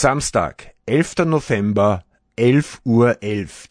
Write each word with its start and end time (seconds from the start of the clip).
Samstag, 0.00 0.76
11. 0.86 1.24
November, 1.26 2.04
11.11 2.38 2.78
Uhr. 2.84 3.16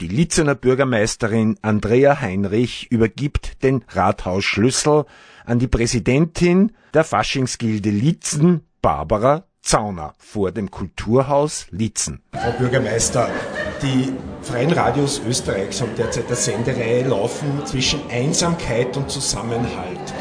Die 0.00 0.08
Litzener 0.08 0.56
Bürgermeisterin 0.56 1.56
Andrea 1.62 2.20
Heinrich 2.20 2.90
übergibt 2.90 3.62
den 3.62 3.84
Rathausschlüssel 3.90 5.04
an 5.44 5.60
die 5.60 5.68
Präsidentin 5.68 6.72
der 6.94 7.04
Faschingsgilde 7.04 7.90
Litzen, 7.90 8.66
Barbara 8.82 9.44
Zauner, 9.62 10.14
vor 10.18 10.50
dem 10.50 10.68
Kulturhaus 10.72 11.68
Litzen. 11.70 12.24
Frau 12.32 12.50
Bürgermeister, 12.58 13.30
die 13.80 14.12
Freien 14.42 14.72
Radios 14.72 15.22
Österreichs 15.28 15.80
haben 15.80 15.94
derzeit 15.96 16.26
eine 16.26 16.34
Sendereihe 16.34 17.06
laufen 17.06 17.64
zwischen 17.66 18.00
Einsamkeit 18.10 18.96
und 18.96 19.12
Zusammenhalt. 19.12 20.12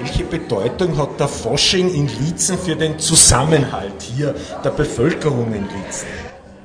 Welche 0.00 0.22
Bedeutung 0.22 0.96
hat 0.96 1.18
der 1.18 1.26
Fasching 1.26 1.92
in 1.92 2.08
Lietzen 2.20 2.56
für 2.56 2.76
den 2.76 3.00
Zusammenhalt 3.00 4.00
hier 4.00 4.32
der 4.62 4.70
Bevölkerung 4.70 5.52
in 5.52 5.62
Lietzen? 5.64 6.06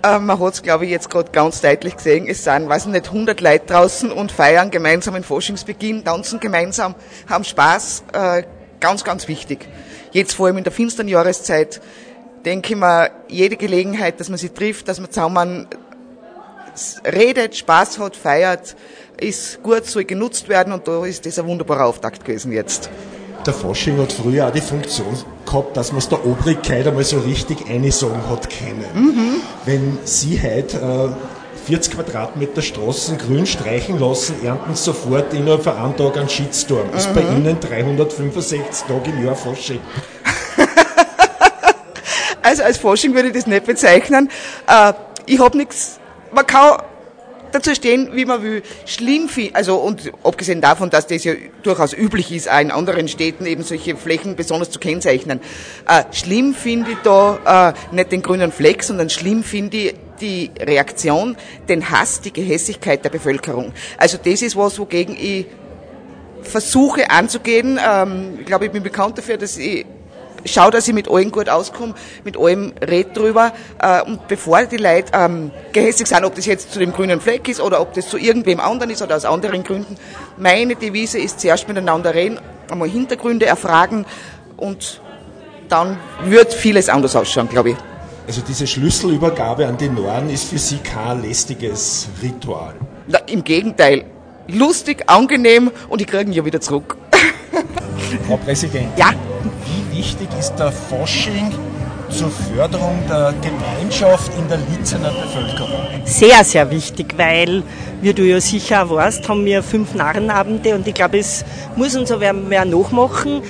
Äh, 0.03 0.19
man 0.19 0.39
hat 0.39 0.53
es, 0.53 0.61
glaube 0.61 0.85
ich, 0.85 0.91
jetzt 0.91 1.09
gerade 1.09 1.31
ganz 1.31 1.59
deutlich 1.61 1.95
gesehen. 1.95 2.27
Es 2.27 2.43
sind, 2.43 2.69
weiß 2.69 2.85
nicht, 2.87 3.07
100 3.07 3.41
Leute 3.41 3.65
draußen 3.65 4.11
und 4.11 4.31
feiern 4.31 4.69
gemeinsam 4.69 5.15
den 5.15 5.23
Faschingsbeginn, 5.23 6.03
tanzen 6.03 6.39
gemeinsam, 6.39 6.93
haben 7.27 7.43
Spaß. 7.43 8.03
Äh, 8.13 8.43
ganz, 8.79 9.03
ganz 9.03 9.27
wichtig. 9.27 9.67
Jetzt 10.11 10.33
vor 10.33 10.45
allem 10.45 10.59
in 10.59 10.63
der 10.63 10.73
finsteren 10.73 11.07
Jahreszeit 11.07 11.81
denke 12.45 12.73
ich 12.73 12.79
mir, 12.79 13.09
jede 13.29 13.57
Gelegenheit, 13.57 14.19
dass 14.19 14.29
man 14.29 14.37
sich 14.37 14.51
trifft, 14.51 14.87
dass 14.87 14.99
man 14.99 15.09
zusammen 15.09 15.67
redet, 17.03 17.55
Spaß 17.55 17.97
hat, 17.97 18.15
feiert, 18.15 18.75
ist 19.19 19.63
gut, 19.63 19.85
soll 19.85 20.03
genutzt 20.03 20.49
werden 20.49 20.71
und 20.71 20.87
da 20.87 21.03
ist 21.05 21.25
das 21.25 21.39
ein 21.39 21.47
wunderbarer 21.47 21.85
Auftakt 21.85 22.23
gewesen 22.25 22.51
jetzt. 22.51 22.89
Der 23.45 23.53
Fasching 23.53 23.99
hat 23.99 24.13
früher 24.13 24.47
auch 24.47 24.51
die 24.51 24.61
Funktion 24.61 25.17
gehabt, 25.45 25.75
dass 25.75 25.91
man 25.91 25.99
es 25.99 26.07
der 26.07 26.25
Obrigkeit 26.25 26.87
einmal 26.87 27.03
so 27.03 27.19
richtig 27.19 27.69
einsagen 27.69 28.29
hat 28.29 28.49
können. 28.49 28.85
Mhm. 28.93 29.35
Wenn 29.65 29.97
Sie 30.05 30.39
heute 30.41 30.77
äh, 30.77 31.67
40 31.67 31.95
Quadratmeter 31.95 32.61
Straßen 32.61 33.17
grün 33.17 33.45
streichen 33.45 33.99
lassen, 33.99 34.35
ernten 34.45 34.75
sofort 34.75 35.33
innerhalb 35.33 35.63
von 35.63 35.75
einem 35.75 35.97
Tag 35.97 36.17
einen 36.17 36.29
Shitstorm. 36.29 36.87
Mhm. 36.87 36.97
Ist 36.97 37.13
bei 37.13 37.21
mhm. 37.21 37.45
Ihnen 37.45 37.59
365 37.59 38.87
Tage 38.87 39.09
im 39.09 39.25
Jahr 39.25 39.35
Fasching? 39.35 39.81
also 42.41 42.63
als 42.63 42.77
Fasching 42.77 43.13
würde 43.13 43.27
ich 43.27 43.33
das 43.33 43.45
nicht 43.45 43.65
bezeichnen. 43.65 44.29
Äh, 44.67 44.93
ich 45.25 45.39
habe 45.39 45.57
nichts, 45.57 45.99
man 46.31 46.47
kann 46.47 46.77
dazu 47.53 47.73
stehen, 47.75 48.09
wie 48.13 48.25
man 48.25 48.43
will. 48.43 48.63
Schlimm 48.85 49.29
finde, 49.29 49.55
also 49.55 49.77
und 49.77 50.11
abgesehen 50.23 50.61
davon, 50.61 50.89
dass 50.89 51.07
das 51.07 51.23
ja 51.23 51.33
durchaus 51.61 51.93
üblich 51.93 52.31
ist, 52.31 52.49
auch 52.51 52.59
in 52.59 52.71
anderen 52.71 53.07
Städten 53.07 53.45
eben 53.45 53.63
solche 53.63 53.95
Flächen 53.95 54.35
besonders 54.35 54.69
zu 54.69 54.79
kennzeichnen. 54.79 55.39
Äh, 55.87 56.03
schlimm 56.11 56.53
finde 56.53 56.91
ich 56.91 56.97
da 57.03 57.73
äh, 57.91 57.95
nicht 57.95 58.11
den 58.11 58.21
grünen 58.21 58.51
Fleck, 58.51 58.83
sondern 58.83 59.09
schlimm 59.09 59.43
finde 59.43 59.77
ich 59.77 59.95
die 60.21 60.51
Reaktion, 60.59 61.35
den 61.67 61.89
Hass, 61.89 62.21
die 62.21 62.31
Gehässigkeit 62.31 63.03
der 63.03 63.09
Bevölkerung. 63.09 63.73
Also 63.97 64.17
das 64.23 64.41
ist 64.41 64.55
was, 64.55 64.79
wogegen 64.79 65.15
ich 65.19 65.45
versuche 66.41 67.09
anzugehen. 67.09 67.79
Ähm, 67.85 68.39
ich 68.39 68.45
glaube, 68.45 68.65
ich 68.65 68.71
bin 68.71 68.83
bekannt 68.83 69.17
dafür, 69.17 69.37
dass 69.37 69.57
ich 69.57 69.85
schau, 70.45 70.69
dass 70.69 70.87
ich 70.87 70.93
mit 70.93 71.09
allen 71.09 71.31
gut 71.31 71.49
auskomme, 71.49 71.93
mit 72.23 72.37
allem 72.37 72.73
red 72.81 73.15
drüber. 73.15 73.53
Äh, 73.79 74.01
und 74.03 74.27
bevor 74.27 74.63
die 74.65 74.77
Leute 74.77 75.11
ähm, 75.13 75.51
gehässig 75.71 76.07
sind, 76.07 76.25
ob 76.25 76.35
das 76.35 76.45
jetzt 76.45 76.71
zu 76.71 76.79
dem 76.79 76.93
grünen 76.93 77.21
Fleck 77.21 77.47
ist 77.47 77.61
oder 77.61 77.81
ob 77.81 77.93
das 77.93 78.09
zu 78.09 78.17
irgendwem 78.17 78.59
anderen 78.59 78.91
ist 78.91 79.01
oder 79.01 79.15
aus 79.15 79.25
anderen 79.25 79.63
Gründen, 79.63 79.95
meine 80.37 80.75
Devise 80.75 81.19
ist 81.19 81.39
zuerst 81.39 81.67
miteinander 81.67 82.13
reden, 82.13 82.39
einmal 82.69 82.89
Hintergründe 82.89 83.45
erfragen 83.45 84.05
und 84.57 85.01
dann 85.69 85.97
wird 86.25 86.53
vieles 86.53 86.89
anders 86.89 87.15
ausschauen, 87.15 87.49
glaube 87.49 87.71
ich. 87.71 87.75
Also 88.27 88.41
diese 88.47 88.67
Schlüsselübergabe 88.67 89.67
an 89.67 89.77
die 89.77 89.89
Norden 89.89 90.29
ist 90.29 90.45
für 90.45 90.57
Sie 90.57 90.77
kein 90.77 91.21
lästiges 91.23 92.07
Ritual? 92.21 92.73
Na, 93.07 93.19
Im 93.27 93.43
Gegenteil. 93.43 94.05
Lustig, 94.47 95.03
angenehm 95.07 95.71
und 95.89 96.01
ich 96.01 96.07
kriege 96.07 96.23
ihn 96.23 96.33
ja 96.33 96.45
wieder 96.45 96.61
zurück. 96.61 96.97
Frau 98.19 98.37
Präsidentin. 98.37 98.89
Ja 98.97 99.11
wichtig 100.03 100.27
ist 100.39 100.55
der 100.55 100.71
Fasching 100.71 101.51
zur 102.09 102.29
Förderung 102.29 102.99
der 103.09 103.33
Gemeinschaft 103.41 104.31
in 104.37 104.47
der 104.47 104.57
Litzener 104.69 105.09
Bevölkerung? 105.09 105.87
Sehr, 106.03 106.43
sehr 106.43 106.69
wichtig, 106.69 107.13
weil, 107.17 107.63
wie 108.01 108.13
du 108.13 108.23
ja 108.23 108.39
sicher 108.39 108.83
auch 108.83 108.91
weißt, 108.91 109.27
haben 109.29 109.45
wir 109.45 109.63
fünf 109.63 109.95
Narrenabende 109.95 110.75
und 110.75 110.87
ich 110.87 110.93
glaube, 110.93 111.19
es 111.19 111.45
muss 111.75 111.95
uns 111.95 112.11
aber 112.11 112.33
mehr 112.33 112.65
nachmachen, 112.65 113.41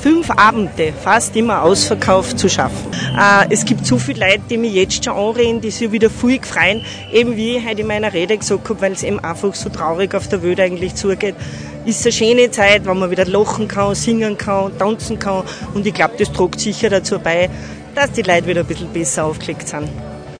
fünf 0.00 0.30
Abende, 0.30 0.92
fast 0.92 1.34
immer 1.36 1.62
ausverkauft 1.62 2.38
zu 2.38 2.48
schaffen. 2.48 2.90
Äh, 3.16 3.46
es 3.50 3.64
gibt 3.64 3.84
so 3.86 3.98
viele 3.98 4.26
Leute, 4.26 4.42
die 4.50 4.56
mich 4.56 4.74
jetzt 4.74 5.04
schon 5.04 5.14
anreden, 5.14 5.60
die 5.60 5.70
sich 5.70 5.90
wieder 5.90 6.10
viel 6.10 6.40
freuen, 6.42 6.84
eben 7.12 7.36
wie 7.36 7.56
ich 7.56 7.66
heute 7.66 7.80
in 7.80 7.86
meiner 7.86 8.12
Rede 8.12 8.36
gesagt 8.36 8.68
habe, 8.68 8.80
weil 8.80 8.92
es 8.92 9.02
eben 9.02 9.18
einfach 9.20 9.54
so 9.54 9.68
traurig 9.68 10.14
auf 10.14 10.28
der 10.28 10.42
Welt 10.42 10.60
eigentlich 10.60 10.94
zugeht 10.94 11.34
ist 11.84 12.04
eine 12.04 12.12
schöne 12.12 12.50
Zeit, 12.50 12.86
wo 12.86 12.92
man 12.92 13.10
wieder 13.10 13.24
lachen 13.24 13.66
kann, 13.66 13.94
singen 13.94 14.36
kann, 14.36 14.76
tanzen 14.78 15.18
kann. 15.18 15.44
Und 15.72 15.86
ich 15.86 15.94
glaube, 15.94 16.14
das 16.18 16.30
trägt 16.30 16.60
sicher 16.60 16.90
dazu 16.90 17.18
bei, 17.18 17.48
dass 17.94 18.12
die 18.12 18.22
Leute 18.22 18.46
wieder 18.46 18.60
ein 18.60 18.66
bisschen 18.66 18.92
besser 18.92 19.24
aufgelegt 19.24 19.66
sind. 19.68 19.88